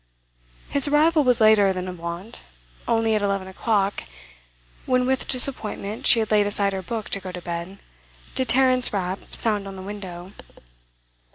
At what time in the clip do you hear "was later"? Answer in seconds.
1.23-1.71